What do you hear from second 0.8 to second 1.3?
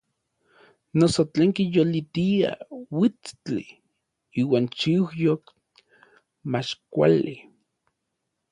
Noso